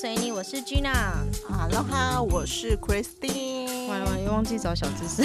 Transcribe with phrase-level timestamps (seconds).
[0.00, 0.94] 随你，我是 Gina。
[1.46, 3.86] 哈喽哈，我是 Christine。
[3.86, 5.22] 完了完了，又忘记找小知识。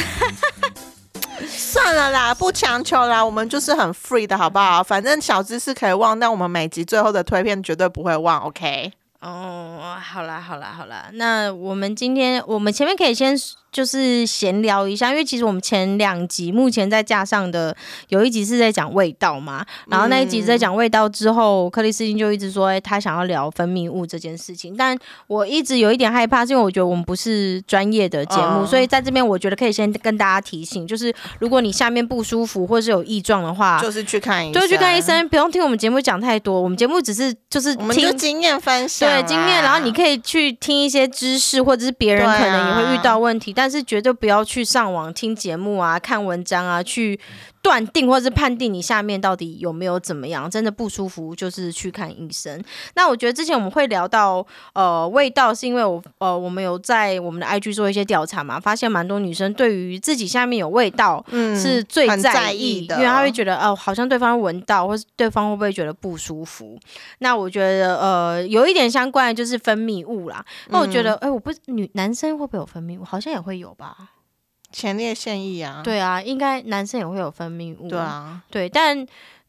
[1.47, 4.83] 算了啦，不强求啦，我们就是很 free 的好不好？
[4.83, 8.91] 反正小知识可以忘，但我们每集最后的推片绝对不会忘，OK？
[9.21, 13.33] 哦，好啦好啦好啦，那我们今天我们前面可以先
[13.75, 17.75] 就是闲聊一下，因为其实我们前两集目前在架上的
[18.09, 24.97] 有一集是在讲味道嘛，然后那一集在讲味道之后，克里斯汀就一直说，哎，他想要聊分泌物这件事情，但
[25.27, 35.01] 我一直有一点害怕，是因为我觉得我们不是专业的节目，嗯所以在这边我觉得可以先跟大家提醒，就是如果你下面不舒服或是有异状的话，就是去看医生，就去看医。
[35.05, 47.19] 生，不用听我们节目讲太多，我们节目只是就是我们就听经验分享啦，对经验，然后你可以去听一些知识，或者是别人可能也会遇到问题，但是绝对不要去上网听节目啊、看文章啊，去
[47.61, 52.63] 断定或是判定你下面到底有没有怎么样，真的不舒服就是去看医生。
[52.95, 66.77] 那我觉得之前我们会聊到呃味道，是因为我呃我们有在我们的 IG 做一些调查嘛，发现蛮多女生对于自己下面有味道，嗯是最很在在意的因为她会觉得哦，好像对方闻到，或是对方会不会觉得不舒服？
[67.19, 70.45] 那我觉得呃，有一点相关的就是分泌物啦。
[70.69, 73.03] 那我觉嗯得，哎、我不女男生会不会有分泌物？
[73.03, 74.09] 好像也会有吧？
[74.71, 77.87] 前列腺液啊，对啊，应该男生也会有分泌物。
[77.87, 79.07] 对，啊，对，但。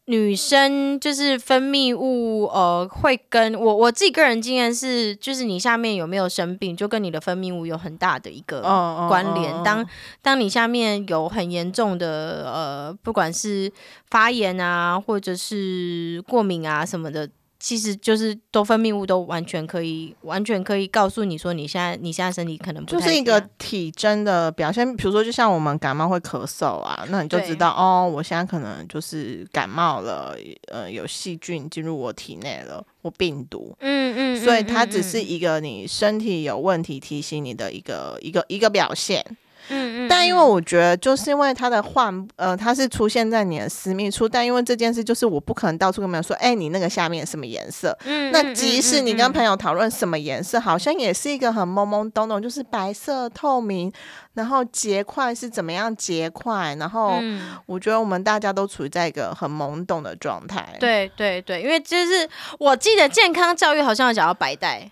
[0.09, 9.65] 女生就是分泌物，呃，会跟我我自己个人经验是，就是你下面有没有生病，就跟你的分泌物有很大的一个嗯关联。
[9.65, 9.85] 当
[10.23, 13.69] 当你下面有很严重的呃，不管是
[14.09, 17.29] 发炎啊，或者是过敏啊什么的，
[17.67, 30.37] 其实就是多分泌物都完全可以，完全可以告诉你说你现在你现在身体可能不就是一个体征的表现，比如说，就像我们感冒会咳嗽啊，那你就知道哦，我现在可能就是感冒了，
[30.69, 39.37] 呃，有细菌进入我体内了，或病毒，嗯嗯，所以它只是一个你身体有问题提醒你的一个一个一个表现。
[39.71, 47.97] 嗯嗯，但因为我觉得，就是因为他的患呃，他是出现在你的私密处，但因为这件事，就是我不可能到处跟朋友说，哎、你那个下面什么颜色？
[48.05, 53.93] 嗯那即使你跟朋友友讨论什么颜色，好像也是一个很懵懵懂懂，就是白色透明，
[54.35, 62.29] 然后结块是怎么样结块，然后嗯我觉得我们大家都处于在一个很懵懂的状态。，对对对，因为就是
[62.59, 64.91] 我记得健康教育好像有讲到白带，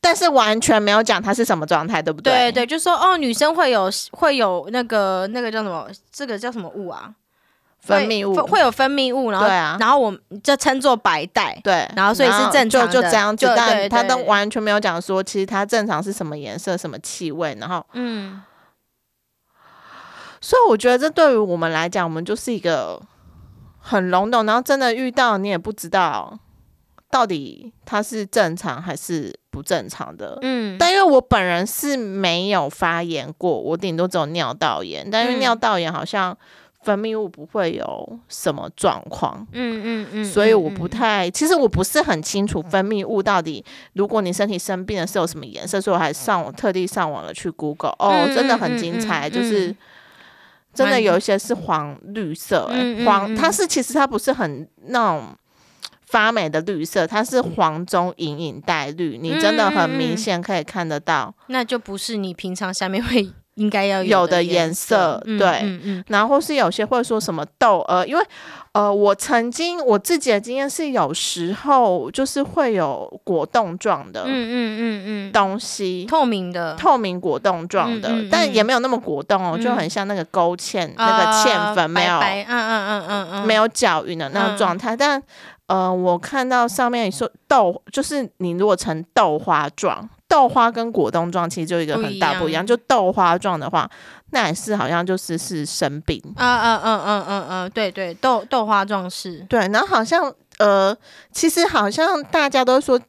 [0.00, 2.50] 但是完全没有讲它是什么状态，对不对？
[2.50, 7.14] 对对，就说哦，女生会有会有那个那个叫什么，这个叫什么物啊？
[7.80, 8.34] 分泌物。
[8.34, 9.76] 会会有分泌物，然后、对啊。
[9.78, 11.58] 然后我们就称作白带。
[11.62, 18.42] 对，然后所以是正常的就就这样子但他都完全没有讲说，其实它正常是什么颜色、什么气味，然后，嗯，
[20.40, 23.00] 所以我觉得这对于我们来讲，我们就是一个
[23.78, 26.36] 很笼统，然后真的遇到你也不知道
[27.08, 30.38] 到底它是正常还是不正常的。
[30.42, 36.36] 嗯，但因为我本人是没有发炎过，我顶多只有尿道炎，但因为嗯尿道炎好像
[36.82, 39.46] 分泌物不会有什么状况。
[39.52, 49.76] 嗯嗯嗯，所以我嗯不太，其实我不是很清楚分泌物到底，如果你身体生病的是有什么颜色，所以我还上网特地上网了去 Google，哦，嗯真的很精彩，嗯就是嗯。
[50.74, 53.34] 真的有一些是黄绿色、欸，嗯嗯黄，嗯。
[53.34, 55.34] 它是其实它不是很那种
[56.06, 61.34] 发霉的绿色，它是黄中隐隐带绿，你真的很明显可以看得到。
[61.48, 65.48] 那就不是你平常下面会应该要有的的颜色嗯对。
[65.62, 66.04] 嗯嗯。
[66.08, 68.22] 然后是有些会说什么痘，呃，因为
[68.72, 76.74] 呃，我曾经我自己的经验是，有时候就是会有果冻状的嗯嗯嗯嗯，东西，透明的。
[76.74, 79.62] 透明果冻状的，但也没有那么果冻哦，嗯。
[79.62, 85.20] 就很像那个勾芡、那个芡粉没有嗯嗯嗯嗯嗯，没有搅匀的那种状态，但
[85.66, 92.64] 呃，我看到上面说豆，就是你如果成豆花状，豆花跟果冻状其实就一个很不一样大不一样。
[92.64, 93.90] 就豆花状的话，
[94.30, 100.96] 那也是好像就是是生病，啊啊嗯嗯嗯嗯，对对，豆豆花状是，对，然后好像呃，
[101.32, 103.00] 其实好像大家都说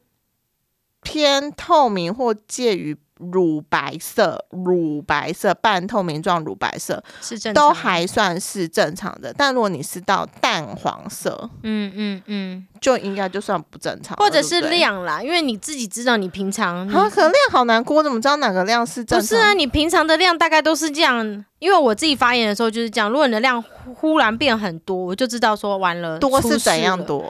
[1.02, 2.96] 偏透明或介于
[3.32, 9.34] 乳白色、乳白色、半透明状乳白色，是正常都还算是正常的。
[9.36, 14.68] 但如果你是到淡黄色，嗯嗯嗯，就应该就算不正常，或者是。
[14.68, 19.20] 量啦，因为你自己知道你平常啊，可能量好难过，我怎么知道哪个量是正常？
[19.20, 21.44] 不是啊，你平常的量大概都是这样。
[21.58, 27.02] 因为我自己发言的时候就是这样，如果你的量忽忽然变很多，我就知道说完了，多是怎样？
[27.04, 27.20] 多？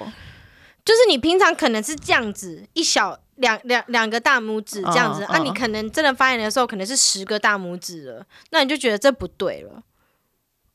[0.85, 9.83] 就是你平常可能是这样子，一小两两两个大拇指这样子，嗯啊，你嗯可能真的发言的时候可能是十个大拇指了，那你就觉得这不对了。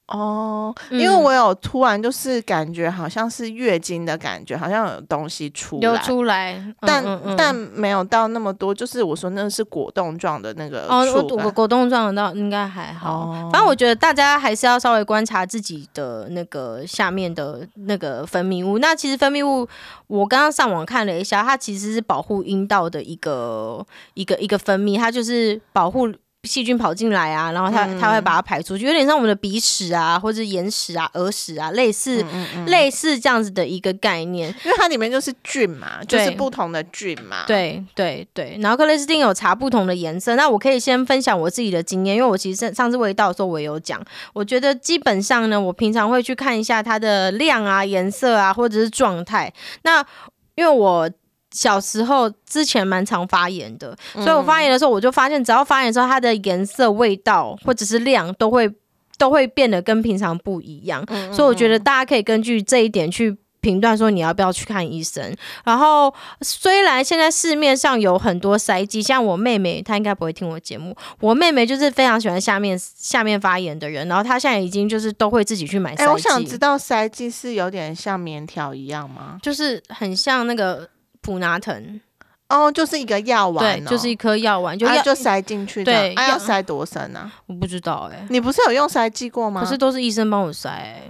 [0.08, 13.12] 哦，嗯因为我有突然就是感觉好像是月经的感觉，好像有东西出流来，出来，嗯但、嗯嗯但没有到那么多，就是我说那是果冻状的那个哦，我触感我果冻状的倒应该还好。
[13.14, 18.80] 哦反正我觉得大家还是要稍微观察自己的那个下面的那个分泌物。
[18.80, 19.68] 那其实分泌物，
[20.08, 23.86] 我刚刚上网看了一下，它其实是保护阴道的一个
[24.16, 26.12] 一个一个分泌，它就是保护。
[26.44, 34.54] 细菌跑进来啊，然后它它会把它排出去，有点像我们的鼻屎啊，或者眼屎啊、耳屎啊，类似、嗯类似这样子的一个概念。
[34.66, 44.04] 因为它里面就是菌嘛，就是不同的菌嘛。，对对对，然后克雷斯汀有查不同的颜色，那我可以先分享我自己的经验，因为我其实上上次味道的时候我也有讲，
[44.34, 49.54] 我觉得基本上呢，我平常会去看一下它的量啊、颜色啊，或者是状态。
[49.84, 50.06] 那
[50.56, 51.10] 因为我
[51.54, 58.70] 小时候之前蛮常发炎的，所以我发炎的时候，我就发现只要发炎的时候，它的颜色、味道或者是量都会
[59.18, 61.06] 都会变得跟平常不一样。
[61.32, 63.38] 所以我觉得大家可以根据这一点去。
[63.64, 65.34] 评断说你要不要去看医生，
[65.64, 70.94] 然后虽然现在市面上有很多塞剂，像我妹妹，她应该不会听我节目。
[71.22, 79.40] 我妹妹就是非常喜欢下面下面发炎的人，然后她现在已经就是都会自己去买塞哎、剂，我想知道塞剂是有点像棉条一样吗？
[79.42, 80.90] 就是很像那个
[81.24, 82.00] 普拿疼，
[82.50, 87.32] 哦，就是一个药丸、就是一颗药丸，就就塞进去这样，啊，要塞多深啊？
[87.48, 89.62] 我不知道哎、你不是有用塞剂过吗？
[89.62, 91.10] 可是都是医生帮我塞、欸，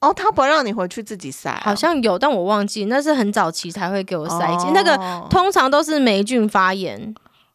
[0.00, 5.26] 哦，他不让你回去自己塞、哦，好像有，但我忘记，那是很早期才会给我塞剂，那个哦。
[5.30, 7.14] 通常都是霉菌发炎，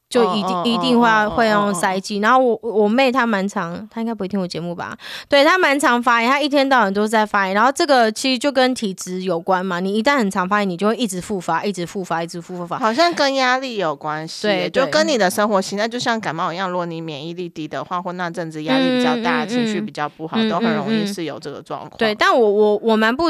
[0.09, 2.19] 就一定、一定会会用哦塞剂。
[2.19, 4.95] 然后我我妹她蛮常，她应该不会听我节目吧？
[5.27, 7.55] 对她蛮常发炎，她一天到晚都在发炎。
[7.55, 12.77] 然后这个其实就跟体质有关嘛，你一旦很常发炎，你就会一直复发，一直复发，一直复发。
[12.77, 21.91] 好像跟压力有关系，对对就跟你的生活习惯，就像感冒一样，如果你免疫力低的话，或那阵子压力比较大，嗯嗯情绪嗯比较不好，嗯都很容易是有这个状况。
[21.97, 23.25] 对，但我我我蛮不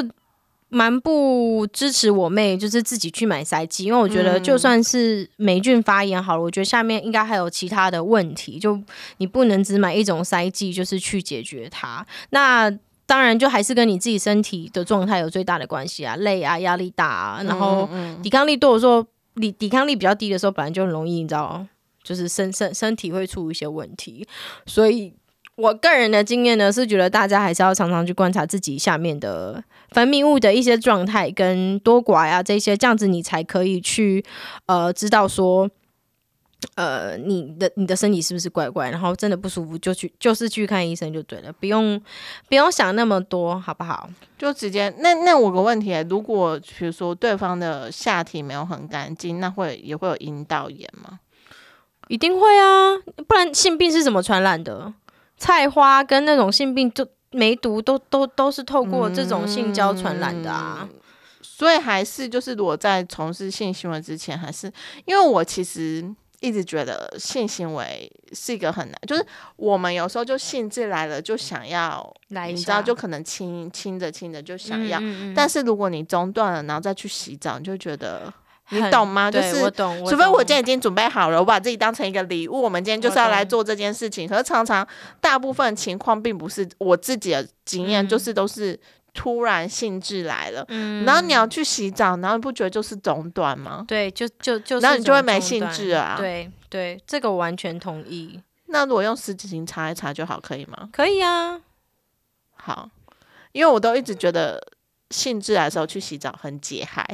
[0.69, 8.77] 蛮不支持我妹就是自己去买塞剂，因为我觉得就算是霉菌发炎好了，我觉得下面应该还有其他的问题，就
[9.17, 12.05] 你不能只买一种塞剂就是去解决它。
[12.31, 12.69] 那
[13.05, 21.65] 当然就还是跟你自己身体的状态有最大的关系啊，累啊，压力大啊，然后嗯抵抗力多的时候，抵抵抗力比较低的时候，本来就很容易，你知道，
[22.03, 24.27] 就是身身身体会出一些问题，
[24.65, 25.13] 所以。
[25.55, 34.25] 我个人的经验呢，是觉得大家还是要常常去观察自己下面的分泌物的一些状态跟多寡呀、这些，这样子你才可以去
[34.65, 35.69] 呃知道说，
[36.75, 42.01] 呃你的你的身体是不是怪怪，然后真的不舒服就去就是去看医生就对了，不用
[42.49, 44.09] 不用想那么多，好不好？
[44.37, 51.21] 就直接那那我个问题，如果比如说对方的下体没有很干净，那会也会有阴道炎吗？
[52.09, 54.93] 一定会啊，不然性病是怎么传染的？
[55.37, 60.87] 菜花跟那种性病就梅毒都都都是透过这种性交传染的啊。
[61.41, 64.71] 所以还是就是，我在从事性行为之前，还是
[65.05, 66.05] 因为我其实
[66.41, 78.33] 一直觉得性行为是一个很难，就是我们有时候就兴致来了，就想要，来你知道，就可能亲亲着亲着就想要，嗯嗯嗯但是如果你中断了，然后再去洗澡，你就觉得。
[78.69, 79.29] 你懂吗？
[79.29, 84.27] 就是我懂，除非我今天已经准备好了，我把自己当成一个礼物，我们今天就是要来做这件事情。
[84.27, 84.85] 可是常常
[85.21, 88.79] 大部分情况并不是我自己的经验，嗯就是都是
[89.13, 93.85] 突然兴致来了，嗯然后你要去洗澡，然后你不觉得就是中断吗？
[93.87, 100.89] 对，就就就是然后你就会没兴致啊对对，这个我完全同意，那如果用湿纸巾擦一擦就好，可以吗？
[100.91, 101.61] 可以啊。
[102.55, 102.89] 好，
[103.51, 104.59] 因为我都一直觉得
[105.15, 107.05] 兴致来的时候去洗澡很解嗨。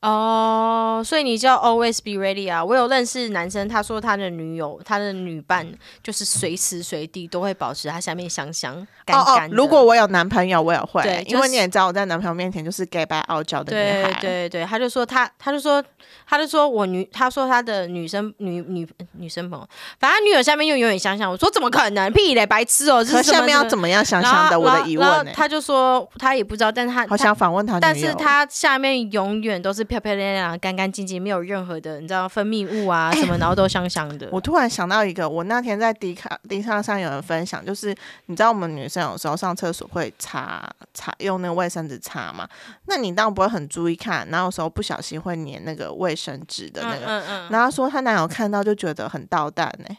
[0.00, 2.62] 哦，所以你就要 always be ready 啊！
[2.62, 5.66] 我有认识男生，他说他的女友、他的女伴
[6.02, 14.20] 就是随时随地都会保持他下面香香干哦干如果我有男朋友，我也会，对就是因为你也知道我在男朋友面前就是 gay 白傲娇的女对孩。
[14.20, 15.82] 对对，他就说他，他就说，
[16.26, 21.30] 他就说我女，他说他的女生女女女生朋友，反正他女友下面又永远香香。
[21.30, 22.12] 我说怎么可能？
[22.12, 24.58] 屁嘞，白痴哦、这可下面要怎么样香香的？
[24.58, 27.78] 我的疑问呢、他就说他也不知道，但是他他好想访问他。
[27.78, 34.28] 但是他下面永远都是漂漂亮亮、干干净净，没有任何的你知道分泌物啊什么，然后都香香的。
[34.32, 37.94] 我突然想到一个，我那天在迪卡迪卡上有人分享，就是
[38.26, 42.48] 你知道我们女生有时候上厕所会擦擦用那个卫生纸擦嘛，
[42.86, 49.96] 那你当然不会很注意看，然后有时候不小心会粘那个卫生纸的那个，嗯嗯然后说她男友看到就觉得很捣蛋呢、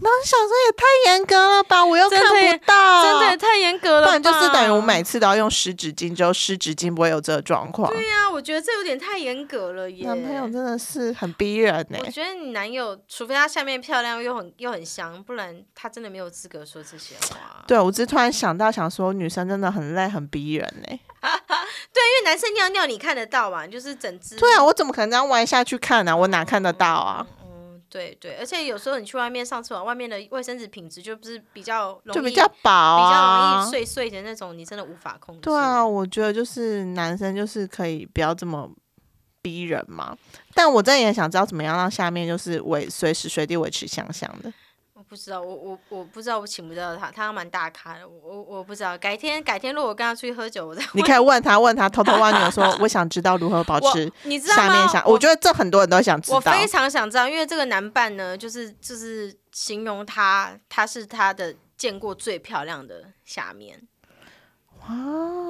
[0.00, 7.88] 然后想说也太严格了吧，我又看不到，真的也太严格了吧，不然就是等于我每次都要用湿纸巾，只有湿纸巾不会有这个状况。
[7.92, 10.04] 对呀、我觉得这有点太严格了耶。
[10.06, 17.62] 男朋友真的是很逼人呢、我觉得你男友，除非他下面漂亮又很又很香，不然他真的没有资格说这些话。
[17.68, 24.34] 对，我只是突然想到，想说女生真的很累，很逼人呢 对、因为男生尿尿你看得到嘛，就是整只。
[24.36, 27.24] 对啊，我怎么可能这样弯下去看呢、我哪看得到啊？
[27.41, 27.41] 嗯，
[27.92, 35.42] 对对，而且有时候你去外面上厕所，外面的卫生纸品质就不是比较容易，就比较薄比较啊，容易碎碎的那种，你真的无法控制。
[35.42, 38.70] 对啊，我觉得就是男生就是可以不要这么
[39.42, 40.16] 逼人嘛。
[40.54, 44.50] 但我真的也想知道怎么样让下面就是维随时随地维持香香的。
[45.12, 48.96] 我不知道，我我我不知道，我请不到他，他蛮大咖的，我我我不知道。
[48.96, 54.62] 改天改天，如果我跟他出去喝酒，我再你可以问他，问他偷偷问女友说，我想知道如何保持你知道吗？
[54.62, 55.06] 下面想。
[55.06, 56.36] 我觉得这很多人都想知道。
[56.36, 63.86] 我非常想知道，因为这个男伴呢，就是就是形容他，他是他的见过最漂亮的下面，哇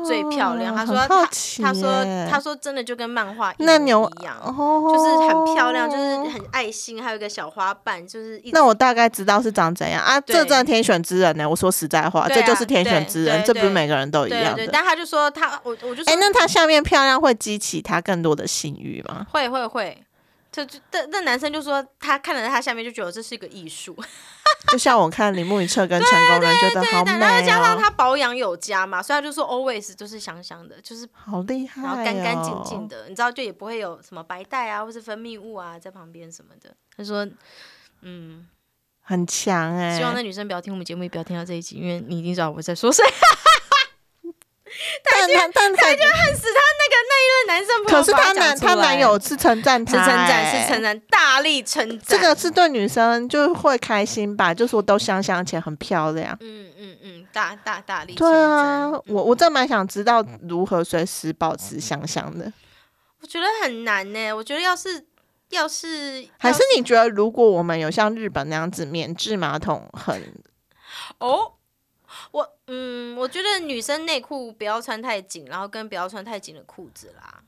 [0.07, 0.75] 最漂亮。
[0.75, 1.29] 他说他
[1.63, 11.49] 他说他说真的就跟漫画一那牛模一样，哦，就是很漂亮，就是很爱心，还有一个小花瓣，就是一那我大概知道是长怎样啊，这真的天选之人呢。
[11.49, 14.31] 我说实在话，啊这就是天选之人，这不是每个人都一。
[14.31, 14.67] 样的。
[14.73, 19.27] 但他就说他，我我就说，哎，那他下面漂亮会激起他更多的性欲吗？
[19.31, 20.03] 会会会。
[20.53, 23.97] 就就那那男生就说他看了他下面就觉得这是一个艺术，
[24.71, 32.87] 就像我看铃木一彻跟陈工人，觉得好对，然后美哦，加上他保养有加嘛，所以他就说 always 就是香香的，就是好厉害，然后干干净净。
[32.87, 36.75] 的，你知道就也不会有什么白带啊，或是分泌物啊在旁边什么的。
[36.95, 37.27] 他说，
[38.03, 38.47] 嗯，
[39.01, 43.03] 很强哎、希望那女生不要听我们节目，也不要听到这一集，因为你一定知道我在说谁。
[45.05, 52.01] 但他但他恨死他那个那一任男生朋友可是把他男他男友是称赞他、是称赞，哎是称赞，大力称赞。
[52.07, 56.37] 这个是对女生就会开心吧，就说都香香且很漂亮。
[56.41, 58.43] 嗯嗯嗯，大大大力称对。
[58.45, 62.53] 啊，嗯我我真蛮想知道如何随时保持香香的。
[63.21, 64.33] 我觉得很难呢。
[64.33, 65.05] 我觉得要是
[65.51, 70.21] 要是要还是你觉得，如果我们有像日本那样子免治马桶很，
[71.19, 71.53] 哦，
[72.33, 77.43] 我嗯，我觉得女生内裤不要穿太紧，然后跟不要穿太紧的裤子啦。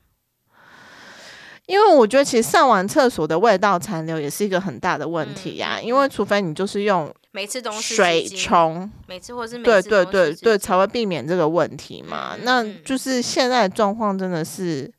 [1.67, 12.35] 因为我觉得其实上完厕所的味道残留也是一个很大的问题呀、因为除非你就是用每次都用湿水，冲，每次或对对对对，才会避免这个问题嘛。
[12.35, 14.93] 嗯那嗯就是现在的状况真的是，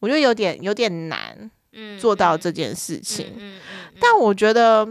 [0.00, 3.34] 我觉得有点有点难嗯做到嗯这件事情。
[3.36, 3.60] 嗯
[4.00, 4.84] 但我觉得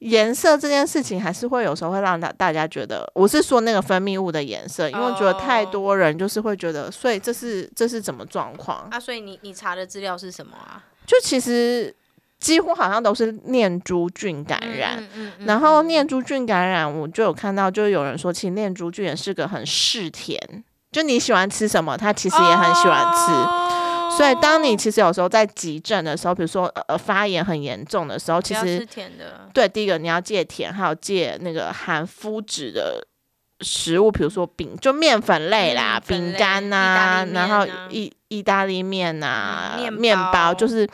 [0.00, 8.88] 颜色这件事情还是会有时候会让大大家觉得，我是说那个分泌物的颜色，因为我觉得太哦多人就是会觉得，所以这是这是怎么状况？
[8.90, 10.84] 啊，所以你你查的资料是什么啊？
[11.04, 11.92] 就其实
[12.38, 14.98] 几乎好像都是念珠菌感染。
[14.98, 20.40] 嗯嗯嗯然后嗯念珠菌感染，我就有看到，就有人说，其实念珠菌也是个很嗜甜，
[20.92, 23.32] 就你喜欢吃什么，它其实也很喜欢吃。
[23.32, 23.74] 哦
[24.18, 28.86] 所以，当你其实有时候在急症的时候，比如说呃呃发炎很严重的时候，其实
[29.54, 33.06] 对，第一个你要戒甜，还有戒那个含麸质的
[33.60, 40.52] 食物，比如说饼，就面粉类啦，饼干意呐、然后意意大利面呐、嗯面面包。
[40.52, 40.88] 就是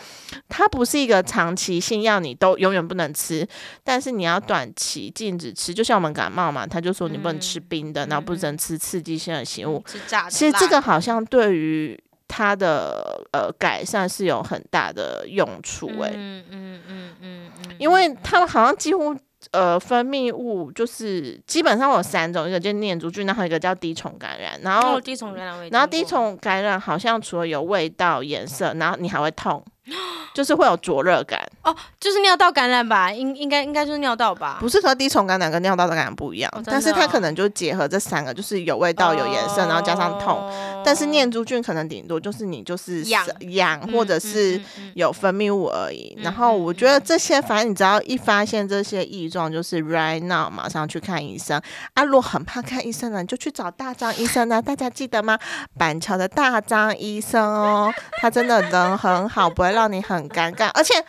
[0.48, 3.46] 它不是一个长期性要你都永远不能吃，
[3.82, 9.82] 但是你要短期禁止吃，就像我们感冒嘛，他就说你不能吃嗯冰的，然后不嗯能吃刺激性的食物。
[10.30, 19.14] 其实这个好像对于它的呃改善是有很大的用处诶、嗯嗯嗯嗯嗯，因为他们好像几乎
[19.52, 29.62] 呃分泌物就是基本上有三种，一个就是念珠菌，然后一个叫滴虫感染，然后、哦滴虫感染然后滴虫感染好像除了有味道、颜色，然后你还会痛，
[30.34, 31.43] 就是会有灼热感。
[31.64, 33.10] 哦，就是尿道感染吧？
[33.12, 34.58] 应应该应该就是尿道吧？
[34.60, 40.36] 不是和滴虫感染跟尿道的感染不一样，但是它哦可能就结合这三个，就是有味道、有颜色，然后加上痛。
[40.38, 44.60] 哦但是念珠菌可能顶多就是你就是痒痒，或者嗯是。
[44.94, 46.14] 有分泌物而已。
[46.22, 51.60] 然嗯嗯后我觉得这些，反正你只要一发现这些异状，就是 right now 马上去看医生
[51.94, 52.04] 啊。
[52.04, 54.60] 如果很怕看医生呢，你就去找大张医生啊。
[54.60, 55.38] 大家记得吗？
[55.78, 60.68] 板桥的大张医生哦，他真的人很好，不会让你很尴尬。
[60.74, 61.02] 而且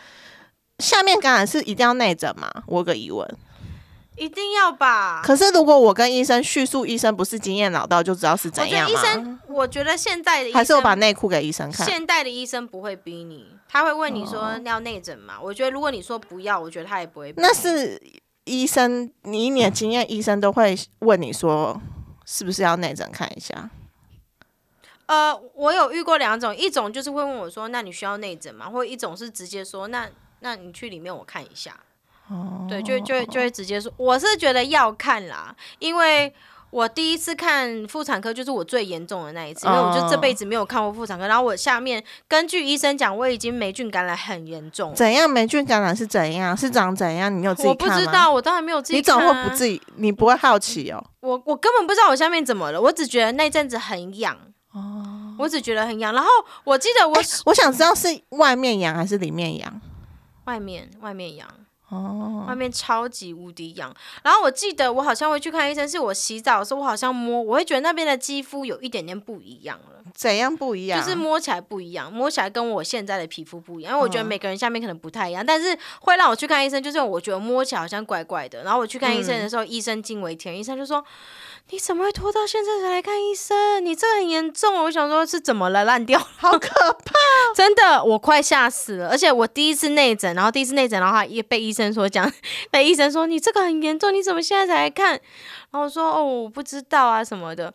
[0.78, 2.50] 下面感染是一定要内诊吗？
[2.66, 3.36] 我有个疑问。
[4.16, 5.20] 一定要吧？
[5.22, 11.86] 可是如果我跟医生叙述，医生不是经验老道，就知道是我觉得怎样生，我觉得现在的医生还是我把内裤给医生看？
[11.86, 15.34] 现代的医生不会逼你，他会问你说哦要内诊嘛？
[15.38, 17.42] 我觉得如果你说不要，我觉得他也不会逼。
[17.42, 18.00] 那是
[18.44, 21.78] 医生，你以你的经验，医生都会问你说
[22.24, 23.68] 是不是要内诊看一下？
[25.04, 28.70] 呃，我有遇过两种，一种就是会问我说，那你需要内诊吗？
[28.70, 30.08] 或者一种是直接说，那
[30.40, 31.78] 那你去里面我看一下。
[32.28, 36.34] 哦，对，就就会就会直接说，我是觉得要看啦，因为
[36.70, 46.56] 我第一次看妇产科就是我最严重的那一次，因为我就这辈子没有看过妇产科，然后我下面根据医生讲，我已经霉菌感染很严重，怎样霉菌感染是怎样？
[46.56, 47.32] 是长怎样？
[47.32, 47.88] 你有自己我不？
[47.88, 49.80] 知道，我当然没有自己你怎看、啊，么会不自己？
[49.94, 51.02] 你不会好奇哦？
[51.20, 54.36] 我我根本不知道我下面怎么了，我只觉得那阵子很痒。
[54.72, 56.28] 哦，我只觉得很痒，然后
[56.64, 57.16] 我记得我、
[57.46, 59.80] 我想知道是外面痒还是里面痒？
[60.46, 61.48] 外面外面痒，
[61.88, 63.94] 哦，外面超级无敌痒。
[64.24, 71.00] 然后我记得我好像会去看医生，是我洗澡的时候，我好像摸，我会觉得那边的肌肤有一点点不一样了，怎样不一样？
[71.00, 73.92] 就是摸起来不一样，摸起来跟我现在的皮肤不一样。
[73.92, 78.62] 因为我觉得嗯每个人下面可能不太一样，但是会让我去看医生，就是我觉得摸起来好像怪怪的。
[78.62, 81.04] 然后我去看医生的时候，医生惊为天，医生就说。
[81.70, 83.84] 你怎么会拖到现在才来看医生？
[83.84, 84.84] 你这个很严重哦！
[84.84, 86.16] 我想说是怎么了，烂掉？
[86.38, 87.12] 好可怕！
[87.56, 89.08] 真的，我快吓死了。
[89.08, 92.32] 而且我第一次内诊，然后第一次内诊，然后也被医生说讲，
[92.70, 95.10] 被医生说你这个很严重，你怎么现在才来看？
[95.10, 95.20] 然
[95.72, 97.74] 后我说哦，我不知道啊什么的。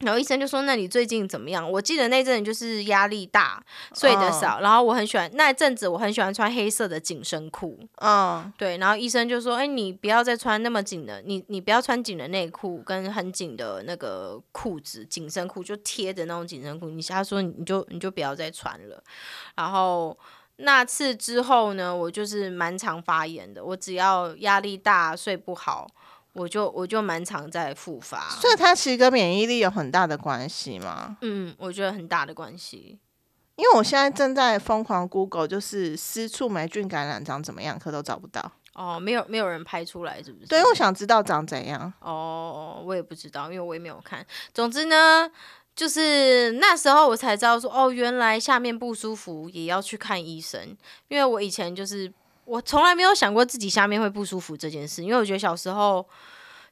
[0.00, 3.62] 然后医生就说：“那你最近怎么样？”我记得那阵就是压力大，
[3.94, 8.78] 睡得少，然后我很喜欢那阵子我很喜欢穿黑色的紧身裤，嗯，对。
[8.78, 16.88] 然后医生就说：“哎，你不要再穿那么紧的，你你不要穿紧的内裤跟很紧的那个裤子，紧身裤就贴的那种紧身裤。
[16.88, 19.04] 你他说你就你就不要再穿了。”
[19.54, 20.18] 然后
[20.56, 25.86] 那次之后呢，我就是蛮常发炎的，我只要压力大、睡不好。
[26.32, 31.16] 我就我就蛮常在复发，所以它其实跟免疫力有很大的关系吗。
[31.22, 32.98] 嗯，我觉得很大的关系。
[33.56, 38.52] 因为我现在正在疯狂 Google，就是私处霉菌感染长怎么样，可都找不到。
[38.72, 40.46] 哦，没有没有人拍出来，是不是？
[40.46, 41.92] 对，我想知道长怎样。
[42.00, 44.24] 哦，我也不知道，因为我也没有看。
[44.54, 45.30] 总之呢，
[45.76, 50.74] 就是那时候我才知道说，哦，原来下面不舒服也要去看医生。
[51.08, 52.10] 因为我以前就是
[52.50, 56.04] 我从来没有想过自己下面会不舒服这件事，因为我觉得小时候。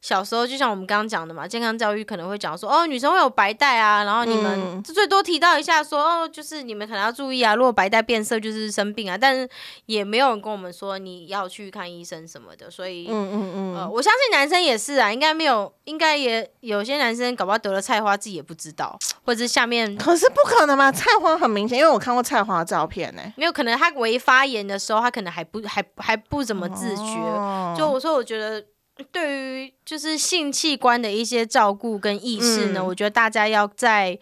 [0.00, 4.82] 小时候就像我们刚刚讲的嘛，健康教育可能会讲说，哦，女生会有白带啊，然后你们嗯。
[4.82, 9.48] 最多提到一下说，哦，就是你们可能要注意啊，如果白带变色就是生病啊，但是
[9.86, 27.74] 也没有人跟我们说你要去看医生什么的，所以，嗯嗯嗯，呃，我相信男生也是啊，应该没有，应该也有些男生搞不好得了菜花自己也不知道，或者是下面可是不可能嘛，菜花很明显，因为我看过菜花的照片呢、没有可能他唯一发炎的时候，他可能还不还还不怎么自觉，哦。
[27.76, 28.64] 就我说，我觉得
[29.12, 34.18] 对于就是性器官的一些照顾跟意识呢，嗯我觉得大家要在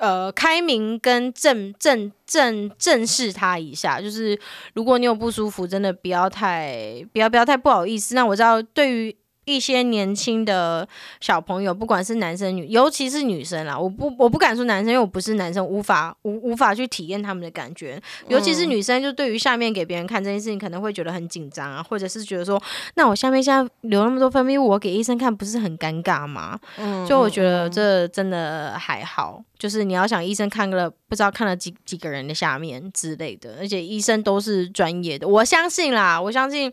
[0.00, 4.00] 呃开明跟正正正正视它一下。
[4.00, 4.38] 就是
[4.74, 8.14] 如果你有不舒服，真的不要太不要不要太不好意思。
[8.14, 9.16] 那我知道对于。
[9.44, 10.88] 一些年轻的
[11.20, 18.00] 小朋友，不管是男生女，尤其是女生啦，我不我不敢说男生，因为我不是男生，无法无无法去体验他们的感觉。
[18.28, 22.62] 尤其是女生，就对于下面给别人看这件事情，可能会觉得很紧张啊，或者是觉得说，
[22.94, 26.60] 那我下面现在流那么多分泌物，我给医生看，不是很尴尬吗？
[26.76, 36.72] 嗯就我觉得这真的还好，就是你要想医生看了不知道看了几几个人的下面之类的，而且医生都是专业的，我相信啦，我相信。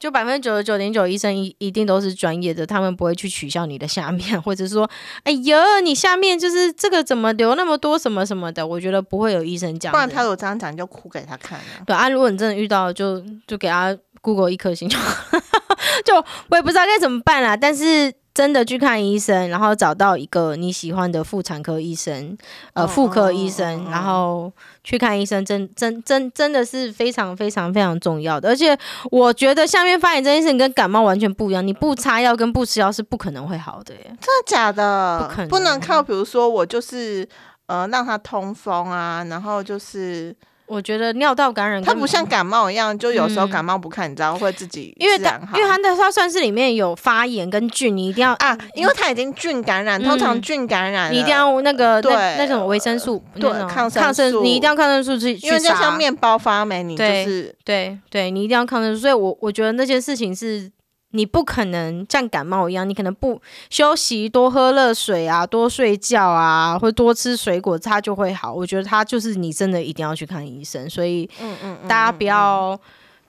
[0.00, 4.88] 就百分之九十九点九医生一一定都是专业的，他们不会去取笑你的下面，或者说，
[5.24, 9.92] 哎呀，你下面就是这个怎么流那么多什么什么的，我觉得不会有医生这样。
[9.92, 11.84] 不然他如果这样讲，你就哭给他看啊。
[11.86, 15.38] 对啊，如果你真的遇到，就就给他 Google 一颗星就好，
[16.02, 16.16] 就
[16.48, 17.54] 我也不知道该怎么办啦。
[17.54, 22.36] 但是真的去看医生，然后找到一个你喜欢的妇产科医生，
[22.74, 24.52] 呃，哦妇科医哦生，哦然后
[24.84, 28.48] 去看医生，真真真真的是非常非常非常重要的。
[28.48, 28.78] 而且
[29.10, 34.00] 我觉得下面发炎这件事情跟感冒完全不一样，你不擦药跟不吃药是不可能会好的耶。
[34.04, 35.26] 真的假的？
[35.28, 37.28] 不可能不能靠，比如说我就是
[37.66, 40.34] 呃让它通风啊，然后就是
[40.70, 55.90] 我觉得尿道感染它不像感冒一样，就有时候嗯感冒不看，你知道会自己因为它因为它它算是里面有发炎跟菌，你一定要啊，因为它已经菌感染，通常嗯菌感染，你一定要那个对那那种维生素，对抗生抗生素你一定要抗生素去去因为就像。
[56.00, 59.00] 面包发霉，你就对是对对，你一定要抗生素。
[59.02, 60.70] 所以我我觉得那件事情是
[61.12, 68.52] 你不可能像感冒一样，你可能不休息、多喝热水啊、多睡觉啊，或多吃水果，它就会好。
[68.52, 72.78] 我觉得它就是你真的一定要去看医生，所以嗯嗯嗯大家不要、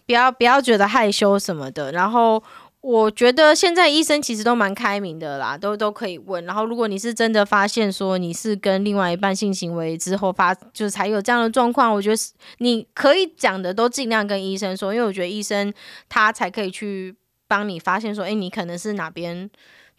[0.06, 1.92] 不要不要觉得害羞什么的。
[1.92, 2.42] 然后
[2.82, 6.44] 我觉得现在医生其实都蛮开明的啦，都都可以问。
[6.46, 12.18] 然后如果你是真的发现说你是跟另外一半性行为之后发，就是才有这样的状况，我觉得
[12.58, 15.72] 你可以讲的都尽量跟医生说，因为我觉得医生
[16.10, 17.16] 他才可以去
[17.52, 19.50] 帮你发现说，哎，你可能是哪边。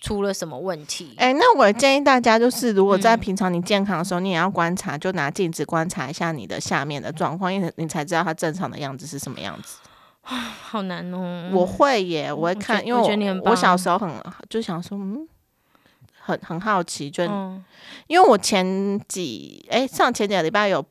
[0.05, 1.15] 出了什么问题？
[1.17, 9.79] 哎、那我建议大家就是，如果在嗯平常你健康的时候，你也要观察，就拿镜子观察一下你的下面的状况，因为你才知道它正常的样子是什么样子。
[10.27, 11.49] 好难哦。
[11.53, 14.11] 我会耶，我会看，我因为觉得你很棒我小时候很
[14.51, 15.29] 就想说，嗯，
[16.19, 17.65] 很很好奇，就、嗯
[18.09, 20.85] 因为我前几哎、上前几个礼拜有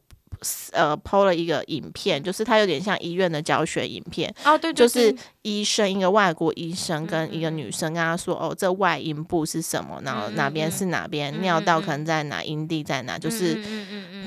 [0.72, 10.72] 呃 PO 了一个影片，就是它有点像医院的教学影片，哦，对对就是医生一个外国医生跟一个女生跟他说，哦，这外阴部是什么，然后哪边嗯。
[10.72, 13.60] 是哪边，尿道可能在哪，阴蒂在哪，就是。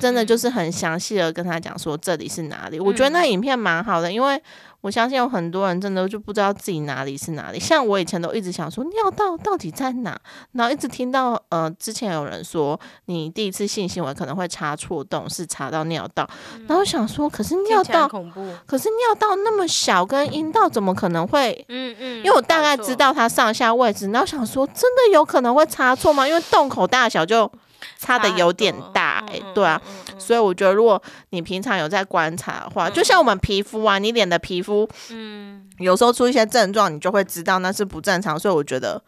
[0.01, 4.41] 真的就嗯是很详细的跟他讲说这里是哪里，我觉得嗯那影片蛮好的，因为
[4.81, 7.59] 我相信有很多人真的就不知道自己哪里是哪里。
[7.59, 10.15] 像我以前都一直想说尿道到底在哪，
[10.53, 16.29] 然后一直听到呃之前有人说你第一次性行为可能会插错洞，是插到尿道，
[16.69, 18.47] 然后想说可是尿道恐怖。
[18.67, 21.65] 可是尿道那么小，跟阴道怎么可能会？
[21.71, 26.29] 嗯嗯，因为我大概知道它上下位置，然后想说真的有可能会插错吗？
[26.29, 27.51] 因为洞口大小就
[27.99, 29.81] 差的有点大、欸，嗯嗯对啊。
[30.19, 38.39] 所以我觉得，如果你平常有在观察的话，就像我们皮肤啊，你脸的皮肤嗯，有时候出一些症状，你就会知道那是不正常。
[38.39, 39.03] 所以我觉得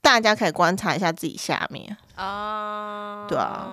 [0.00, 3.72] 大家可以观察一下自己下面，啊，对啊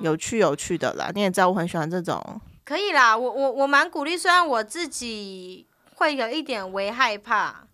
[0.00, 1.10] 有趣有趣的啦。
[1.14, 7.64] 你也知道我很喜欢这种，可以啦，我我我蛮鼓励，虽然我自己会有一点微害怕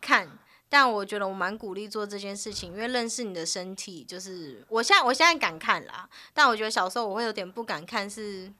[0.00, 0.28] 看，
[0.68, 8.52] 但我觉得我蛮鼓励做这件事情，因为认识你的身体，就是我现在我现在敢看啦，但我觉得小时候我会有点不敢看是。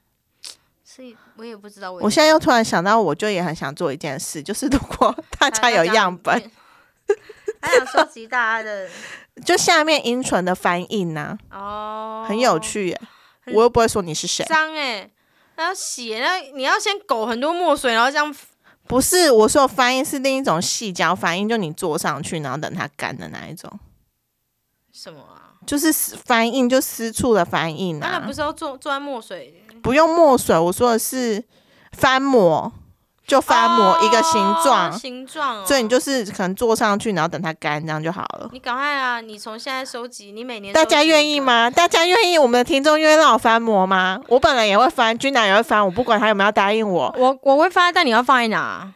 [0.88, 1.02] 是，
[1.34, 1.90] 我也不知道。
[1.90, 6.50] 我现在又突然想到，我就也很想做一件事，就是如果 大家有样本，，
[7.60, 8.88] 还想收集大家的
[9.44, 13.00] 就下面音唇的翻印呐、哦，很有趣耶、
[13.46, 15.10] 我又不会说你是谁，脏哎、
[15.56, 18.32] 那要洗，那你要先勾很多墨水，然后这样
[18.86, 23.70] 不是我说的翻印是另一种细胶翻印，就你坐上去，然后等它干的那一种。
[24.92, 25.58] 什么啊？
[25.66, 30.56] 就是撕翻印，就私处的翻印啊当然不，是要做做在墨水，不用墨水。
[30.56, 31.42] 我说的是
[31.92, 32.72] 翻模，
[33.26, 35.64] 就翻模一个形状，哦形状、哦。
[35.66, 38.48] 所以你就是可能坐上去，然后等它干，这样就好了。
[38.52, 39.20] 你赶快啊！
[39.20, 41.02] 你从现在收集，你每年大家？
[41.02, 41.70] 愿意吗？
[41.70, 42.38] 大家愿意？
[42.38, 44.20] 我们的听众愿意让我翻模吗？
[44.28, 48.92] 我本人也会翻，君南也会翻，我不管他有没有答应我，我我会翻，但你要放在哪？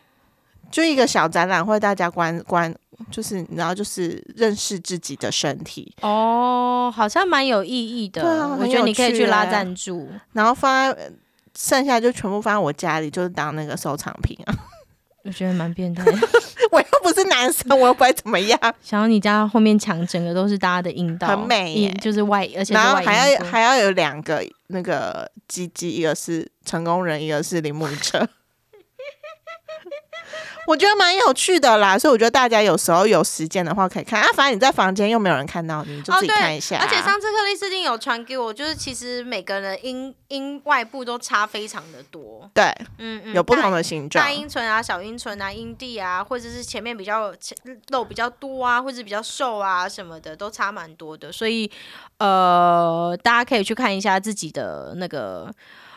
[0.71, 2.73] 就一个小展览会，大家观观，
[3.11, 8.23] 就是你知道，就是认识自己的身体，哦，好像蛮有意义的。
[8.23, 10.09] 对啊我觉得你可以去拉欸赞助。
[10.33, 11.11] 然后放在呃
[11.57, 14.55] 剩下就全部放在我家里，就是当那个收藏品啊。
[15.23, 16.13] 我觉得蛮变态的。
[16.73, 18.59] 我又不是男生，我又不会怎么样。
[18.83, 28.27] 想要你家后面墙整个都是大家的阴道，很美耶阴就是外，而且然后还要还要有两个那个鸡鸡，一个是成功人，一个是铃木车。
[30.67, 34.29] 我觉得蛮有趣的啦，所以我觉得大家有时候有时间的话可以看啊。
[34.35, 42.65] 反正你在房间又没有人看到你，你就自己看一下啊、而且上次克里斯汀有传给我，就是其实每个人的阴阴外部都差非常的多，对
[42.99, 47.57] 嗯嗯，有不同的形状大，阴唇啊、小阴唇啊、阴蒂啊，或者是前面比较前
[47.89, 51.33] 肉比较多啊，或者比较瘦啊什么的，都差蛮多的。
[51.33, 51.71] 所以
[52.19, 55.53] 呃，大家可以去看一下自己的那个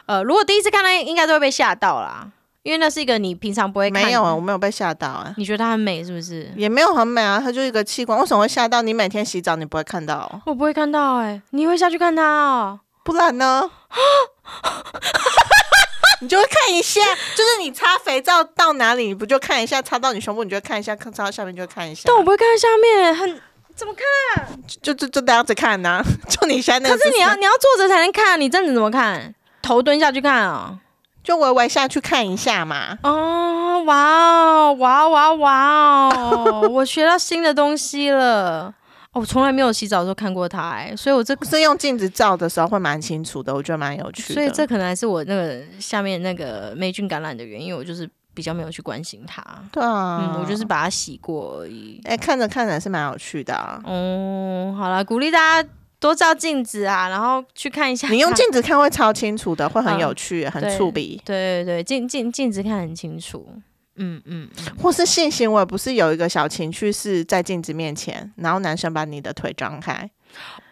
[0.06, 2.30] 呃，如果第一次看到，应该都会被吓到啦，
[2.64, 4.08] 因为那是一个你平常不会看的。
[4.08, 6.52] 没有啊，我没有被吓到啊，你觉得它很美是不是？
[6.56, 8.82] 也没有很美啊，它就一个器官，为什么会吓到？
[8.82, 12.80] 你每天洗澡你不会看到哦，我不会看到哎、你会下去看它哦。
[13.04, 13.70] 不然呢？
[16.22, 17.02] 你就会看一下，
[17.36, 22.04] 就是你擦肥皂到哪里，你不就看一下；擦到你胸部，你就会看一下；看擦到下面就会看一下。
[22.06, 23.42] 但我不会看到下面，很
[23.76, 24.48] 怎么看？
[24.82, 29.36] 就就就这样子看呐、 就你现在可是你要你要坐着才能看，你站着怎么看？
[29.62, 30.78] 头蹲下去看啊、
[31.24, 32.98] 就微微下去看一下嘛。
[33.04, 36.68] 哦，哇哦，哇哦哇哦哇哦！
[36.70, 38.66] 我学到新的东西了。
[38.68, 38.74] 哦
[39.14, 44.34] 我从来没有洗澡的时候看过它，哎，所以我这，是用镜子照的时候会蛮清楚的，我觉得蛮有趣的。
[44.34, 49.44] 所以这可能还是我那个下面那个霉菌感染的原因，我就是比较没有去关心它。
[49.72, 52.02] 对啊，嗯，我就是把它洗过而已。
[52.06, 53.80] 哎、看着看着是蛮有趣的啊。
[53.86, 55.70] 哦，好了，鼓励大家
[56.04, 58.10] 多照镜子啊，然后去看一下。
[58.10, 61.22] 你用镜子看会超清楚的，会很嗯有趣，很触鼻。
[61.24, 63.48] 对对对，镜镜镜子看很清楚。
[63.96, 70.10] 嗯嗯嗯，或是性行为，不是有一个小情趣是在镜子面前，然后男生把你的腿张开，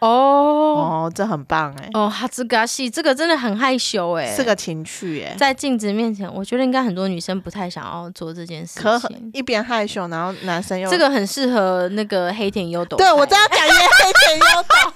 [0.00, 9.30] 哦哦，这很棒哎、哦，哈兹嘎西，这个真的很害羞哎，是个情趣哎、在镜子面前，我觉得应该很多女生不太想要做这件事可情。
[9.32, 12.96] 一边害羞，然后男生又这个很适合那个黑田优斗。
[12.96, 14.92] 对我正要讲约黑田优斗，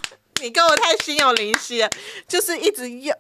[0.47, 1.91] 你跟我太心有灵犀了，
[2.29, 3.13] 就是一直用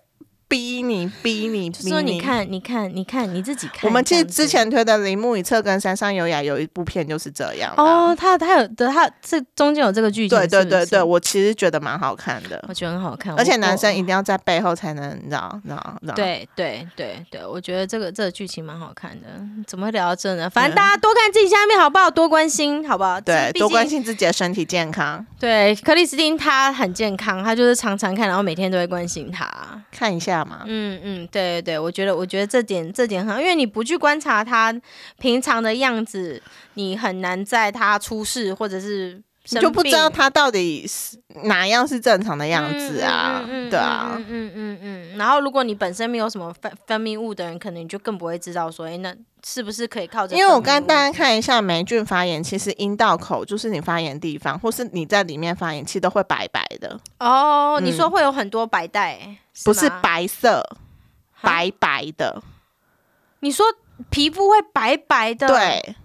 [0.48, 3.80] 逼你逼你逼说你看，你看，你看，你自己看。
[3.82, 16.14] 我们其实之前推的《铃木一侧》跟《山上优雅》有一部片就是这样哦，他他有的，他这中间有这个剧情，对对对对，，我其实觉得蛮好看的，我觉得很好看，而且男生一定要在背后才能，你知道，你知道，知道。
[16.14, 19.26] 对对对对，我觉得这个这个剧情蛮好看的。
[19.66, 20.48] 怎么会聊到这呢？
[20.48, 22.08] 反正大家多看自己下面好不好？
[22.08, 23.20] 多关心好不好？
[23.20, 29.46] 对，多关心自己的身体健康，对，克里斯汀她很健康，她就是常常看，然后每天都会关心她。
[29.90, 34.74] 看一下嗯嗯，对对对，我觉得我觉得这点这点很好，因为你不去观察他
[35.18, 36.42] 平常的样子，
[36.74, 45.18] 你很难在他出事或者是你就不知道生病他到底是哪样是正常的样子啊，嗯嗯嗯对啊，嗯嗯嗯嗯。
[45.18, 50.36] 然后，如果你本身没有什么分分泌物的人，可能你就更不会知道说，哎，那是不是可以靠着？
[50.36, 60.62] 因为我刚大家看一下霉菌发炎，其实阴道口就是你发炎地方，或是你在里面发炎，其实都会白白的，哦，你嗯说会有很多白带，不是，白色，
[61.40, 62.42] 白白的，
[63.40, 63.64] 你说
[64.10, 65.96] 皮肤会白白的，，对。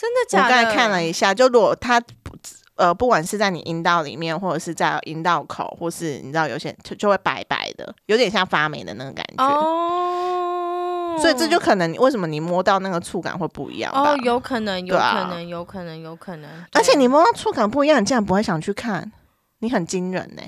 [0.00, 0.54] 真的假的？
[0.54, 2.34] 我刚才看了一下，就如果它不
[2.76, 9.44] 呃，不管是在你阴道里面，或者是在阴道口，或是你知道有些就就会白白的，有点像发霉的那个感觉。
[9.44, 14.12] 哦，所以这就可能你为什么你摸到那个触感会不一样吧？
[14.12, 16.50] 哦，有可能，有可能，有可能，有可能。
[16.72, 19.12] 而且你摸到触感不一样，你竟然不会想去看，
[19.58, 20.42] 你很惊人呢、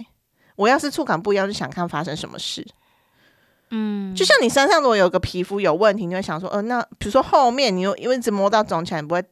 [0.56, 2.66] 我要是触感不一样，就想看发生什么事。
[3.68, 9.22] 嗯，就像你身上如果有个皮肤有问题，你会想说，呃，那比如说后面你又因为一直摸到肿起来，你不会？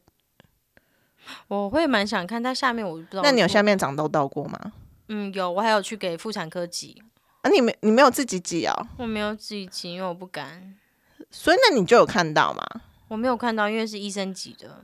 [1.47, 3.23] 我会蛮想看，但下面我不知道。
[3.23, 3.61] 那你有下？
[3.61, 4.73] 面长痘痘过吗？
[5.07, 7.01] 嗯，有，我还有去给妇产科挤，
[7.41, 10.73] 啊，你没你没有自己挤哦，我没有自己挤，因为我不敢。
[11.29, 12.63] 所以那你就有看到吗？
[13.07, 14.83] 我没有看到，因为是医生挤的，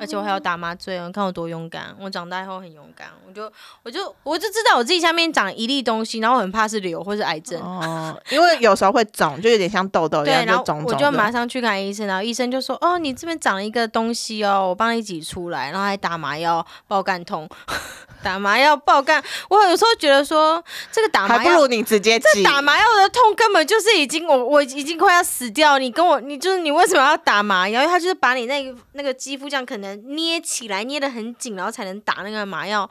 [0.00, 1.06] 而且我还要打麻醉哦。
[1.06, 1.94] 你看我多勇敢！
[2.00, 7.60] 我长大以后很勇敢，我就我就我就知道我自己下面长一粒东西，然后我很怕是瘤或是癌症。
[7.60, 10.98] 哦， 因为有时候会肿，就有点像痘痘一对，样，然后肿肿的。
[10.98, 17.48] 就马上去看医生，然后医生就说：“哦，你这边长了一个东西哦，我帮你挤出来。”然后还打麻药，爆干痛，
[18.22, 19.22] 打麻药爆干。
[19.48, 22.42] 我有时候觉得说，这个打麻药还不如你直接挤。
[22.42, 27.80] 打麻药的痛根本就是已经我我已经快要死掉，你跟我你就是你为什么要打麻药？
[27.80, 32.88] 因为他就是把你那个那个肌肤这样可能捏起来捏得很紧，然后才能打那个麻药，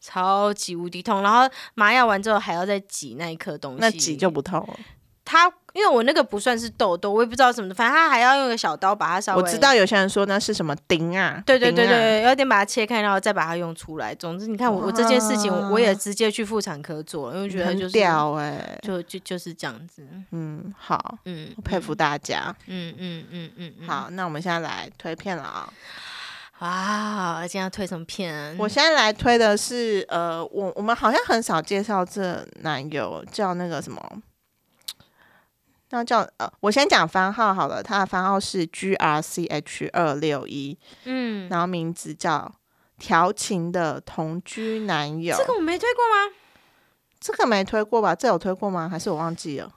[0.00, 1.22] 超级无敌痛。
[1.22, 4.76] 然后麻药完之后还要再挤那一颗东西，那挤就不痛了。
[5.24, 14.12] 他因为我那个不算是痘痘，我也不知道什么的，反正他还要用个小刀把它稍微我知道有些人说那是什么钉啊，对对对对，有点把它切开，然后再把它用出来。
[14.16, 20.04] 总之，你看我我这件事情，我我也直接去妇产科做了，因为觉得就是屌哎、就就就是这样子。
[20.32, 22.54] 嗯，好，嗯，我佩服大家。
[22.66, 25.72] 嗯嗯嗯嗯嗯，好，那我们现在来推片了啊、
[26.62, 28.56] 哇，今天要推什么片？
[28.56, 34.00] 我现在来推的是，呃，我我们好像很少介绍这男友，叫那个什么，
[35.90, 42.54] 那叫呃，我先讲番号好了，他的番号是 G R C H 二六一，嗯，然后名字叫
[42.96, 45.36] 调情的同居男友。
[45.36, 46.32] 这个我没推过吗？
[47.18, 48.14] 这个没推过吧？
[48.14, 48.88] 这有推过吗？
[48.88, 49.68] 还是我忘记了？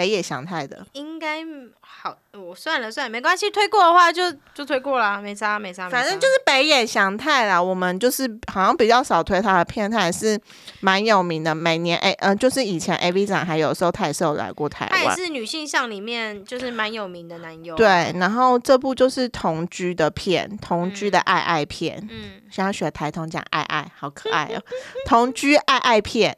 [0.00, 1.44] 北野祥太的，应该
[1.82, 7.62] 好，我算了算了，没关系，推过的话就就推过啦，没差没差，反正就是北野祥太啦。
[7.62, 10.40] 我们就是好像比较少推他的片，他也是
[10.80, 11.54] 蛮有名的。
[11.54, 15.14] 每年哎呃，就是以前 A V 展还有时候他也是有来过台湾他也。
[15.14, 17.76] 是女性向里面就是蛮有名的男优。
[17.76, 22.02] 对，，然后这部就是同居的片，同居的爱爱片。
[22.10, 24.62] 嗯，想要学台通讲爱爱，好可爱哦！
[25.04, 26.34] 同居爱爱片，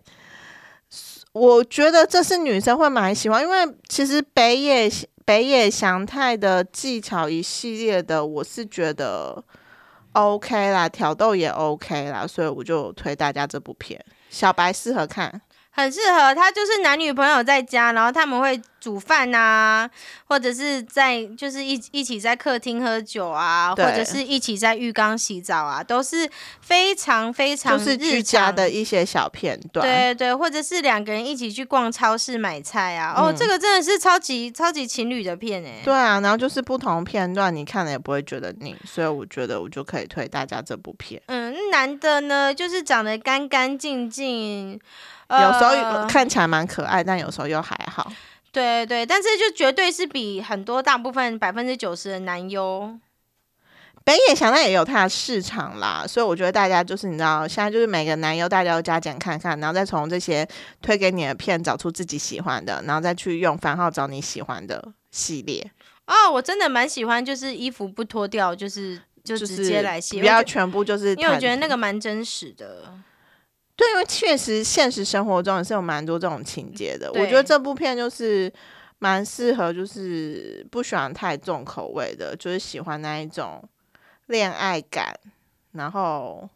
[1.33, 3.57] 我觉得这是女生会蛮喜欢，因为
[3.89, 4.91] 其实北野
[5.25, 9.43] 北野祥太的技巧一系列的，我是觉得
[10.13, 15.41] OK 啦，挑逗也 OK 啦，所以我就推大家这部片，小白适合看。
[15.75, 19.89] 很适合他，就是男女朋友在家，然后他们会煮饭呐，
[20.27, 26.29] 或者是在就是一一起在客厅喝酒啊，或者是一起在浴缸洗澡啊，都是
[26.61, 35.81] 非常非常就是居家的一些小片段，对对，或者是两个人一起去逛超市买菜啊，哦，嗯这个真的是超级超级情侣的片哎。
[35.83, 41.23] 对啊，然后就是不同片段，你看了也不会觉得腻，所以我觉得我就可以推大家这部片。
[41.27, 44.79] 嗯，男的呢，就是长得干干净净，
[45.41, 48.13] 有时候呃看起来蛮可爱，但有时候又还好。
[48.51, 52.99] 对对，但是就绝对是比很多大部分百分之九十的男优，
[54.05, 60.47] 北野祥太也有他的市场啦，所以我觉得大家就是你知道，现在就是每个男优大家都加减看看，然后再从这些
[60.83, 65.71] 推给你的片找出自己喜欢的，然后再去用番号找你喜欢的系列，
[66.07, 72.93] 哦，我真的蛮喜欢，就是衣服不脱掉，就是就直就是接来卸，不要全部就是因为我觉得那谈个蛮真实的。
[73.75, 77.09] 对，因为确实现实生活中也是有蛮多这种情节的。
[77.09, 78.53] 我对觉得这部片就是
[78.99, 83.67] 蛮适合，就是不喜欢太重口味的，就是喜欢那一种
[84.27, 85.13] 恋爱感。
[85.73, 86.49] 然后，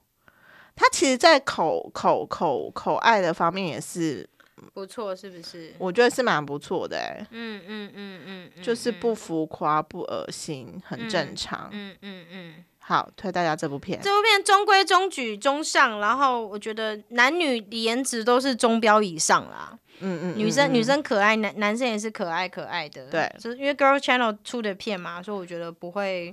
[0.77, 4.29] 它其实，在口口口口爱的方面也是，
[4.75, 5.73] 不错，是不是？
[5.79, 7.27] 我觉得是蛮不错的、欸。
[7.31, 11.71] 嗯嗯嗯嗯，嗯就是不浮夸、不恶心，很正常。
[11.73, 12.65] 嗯嗯嗯。
[12.89, 14.01] 好，推大家这部片。
[14.01, 19.77] 这部片中规中矩、中上，然后我觉得男女颜值都是中标以上啦。
[19.99, 23.07] 嗯嗯，女生、嗯女生可爱，男男生也是可爱可爱的。
[23.07, 26.33] 对就是因为 Girl Channel 出的片嘛，所以我觉得不会。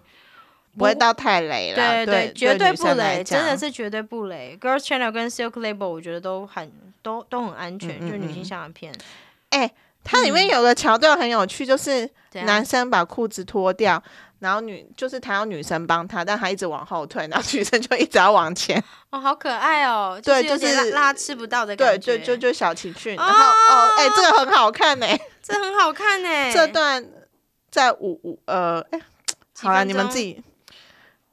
[0.76, 1.76] 不会到太雷了。
[1.76, 4.58] 对对，绝对不雷，真的是绝对不雷。
[4.60, 6.72] Girls Channel 跟 Silk Label 我觉得都很
[7.04, 8.92] 都都很安全，就是女性嗯向的片。
[10.04, 14.04] 它里面有个桥段很有趣，就是男生把裤子脱掉，
[14.44, 18.84] 然后女就是他要女生帮他，但他一直往后退，然后女生就一直要往前。
[19.10, 22.18] 哦，好可爱哦，对就是让让他吃不到的对感觉。
[22.18, 23.16] 对，就就小情趣。
[23.16, 25.08] 然后哦，哎、这个很好看呢、
[25.42, 26.30] 这很好看呢。
[26.54, 27.04] 这段
[27.72, 29.00] 在五五呃，哎、
[29.62, 30.44] 好了，你们自己，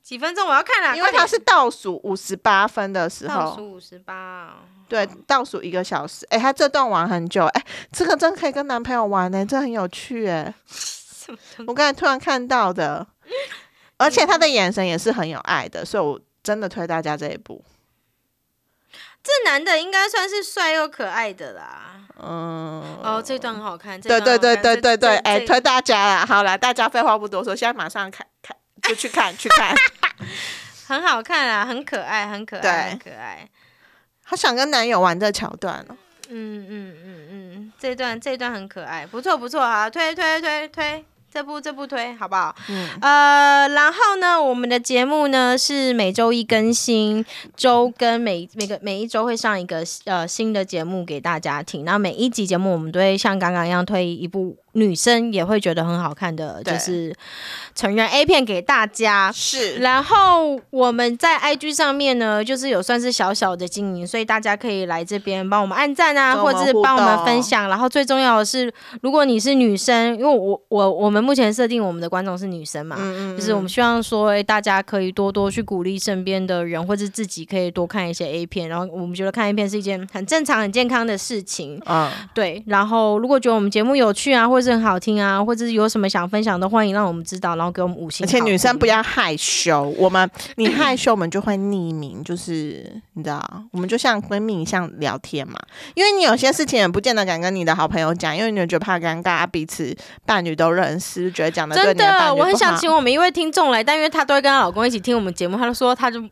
[0.02, 4.54] 几分钟我要看了，因为它是倒数五十八分的时候，倒数五十八。
[4.88, 6.26] 对，倒数一个小时。
[6.30, 10.52] 哎、他这段玩很久，哎、这个真可以跟男朋友玩呢、这很有趣哎、
[11.24, 13.06] 什么东我刚才突然看到的，
[13.98, 17.64] 而且他的眼神也是很有爱的，所以我真的推大家这一部。
[19.22, 22.00] 这男的应该算是帅又可爱的啦。
[22.22, 24.00] 嗯，哦，这段很好看。
[24.00, 26.24] 对对对对对对，哎、这推大家啦！
[26.26, 29.74] 好啦，大家废话不多说，现在马上看看就去看去看。
[30.88, 33.46] 很好看啊，很可爱，很可爱，很可爱。
[34.24, 35.96] 好想跟男友玩这桥段哦。
[36.30, 37.29] 嗯嗯嗯嗯，
[37.80, 42.54] 这段这段很可爱，不错不错啊，推推推推，这部这部推好不好？
[42.68, 47.24] 嗯，呃，然后呢，我们的节目呢是每周一更新，
[47.56, 51.86] 周更每每个每一周会上一个呃新的节目给大家听。
[51.86, 57.14] 然后每一集节目我们都会像刚刚一样推一部女生也会觉得很好看的，就是
[57.74, 59.30] 成人 A 片给大家。
[59.32, 67.68] 是然后我们在 IG 上面呢，就是有算是小小的经营，所以大家可以来这边帮我们按赞啊，或者是帮我们分享。
[67.68, 78.68] 然后最重要的是，如果你是女生，因为我我我们目前设定我们的观众是女生嘛，嗯就是我们希望说，诶大家可以多多去鼓励身边的人，或者自己可以多看一些 A 片。
[78.68, 81.80] 然后我们觉得看 A 片是一件很正常、很健康的事情。
[81.86, 88.28] 嗯，对，然后如果觉得我们节目有趣啊，或者是很好听啊，或者是有什么想分享的，欢迎让我们知道，然后给我们五星而。
[88.28, 95.58] 且女生不要害羞，我们你害羞，我们就会匿名，就是你知道，我们就像闺蜜像聊天嘛。
[95.94, 99.96] 因为你有些事情也不见得敢跟你的好朋友讲，因为你觉得怕尴尬，彼此
[100.26, 106.22] 伴侣都认识，觉得讲的对真的我很想请我们一位听众来，但因为她都会跟她老公一起听我们节目，她就说她就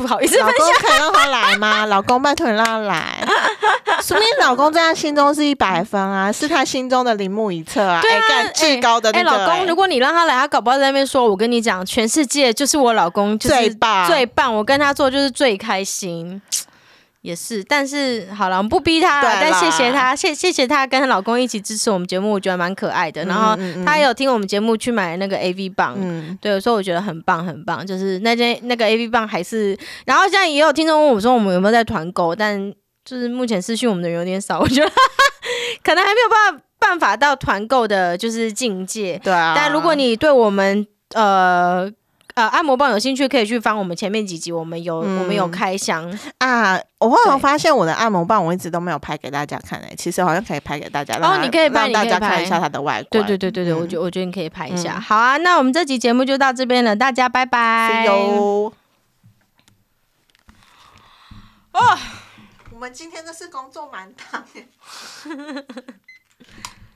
[0.00, 1.86] 不好意思老公可以让他来吗？
[1.90, 3.24] 老公，拜托你让他来。
[4.02, 16.40] 说明老公在他心中是一百分啊，是他心中的铃木一侧啊，对啊哎干至高的哎、那个、老公，如果你让他来，他搞不好在那边说：“我跟你讲，全世界就是我老公，就是最棒最棒，我跟他做就是最开心。”
[17.22, 23.22] 也是，但是好了，我们不逼他了，对但谢谢他，谢谢谢她跟她老公一起支持我们节目，我觉得蛮可爱的。
[23.26, 32.72] 然后嗯嗯嗯她也有听我们节目去买那个 AV 棒，嗯，对，所以我觉得很棒很棒，就是那件那个 A V 棒还是，然后现在也有听众问我说我们有没有在团购，但
[33.04, 34.90] 就是目前私讯我们的人有点少，我觉得
[35.84, 39.20] 可能还没有办法办法到团购的就是境界。
[39.22, 39.52] 对啊。
[39.54, 41.90] 但如果你对我们呃
[42.40, 53.06] 呃按摩棒有兴趣，可以去翻我们前面几集，我们有、嗯我们有开箱，啊，我好像对发现我的按摩棒我一直都没有拍给大家看诶、其实好像可以拍给大家，让它哦你可以拍让大家看一下它的外观。
[53.10, 54.94] 对对对对，我嗯觉我觉得你可以拍一下。
[54.96, 58.04] 嗯好啊，那我们这集节目就到这边了，大家拜拜。
[58.04, 58.72] See you。
[61.72, 61.98] 哦，
[62.72, 64.66] 我们今天真是工作满档耶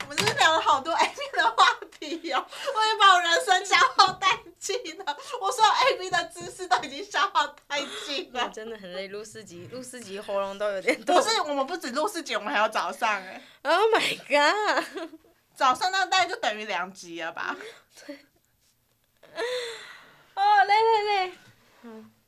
[0.05, 5.17] 我们真是聊了好多 A B 的话题哦，我也把我人生消耗殆尽了。
[5.41, 8.47] 我所有 A B 的知识都已经消耗殆尽了。
[8.49, 15.09] 真的很累，录四集，录四集喉咙都有点 不是，我们不止录四集，我们还有早上哎，Oh my god！
[15.55, 17.55] 早上那大概就等于两集了吧？
[18.05, 18.19] 对
[20.35, 21.33] 哦，累累累。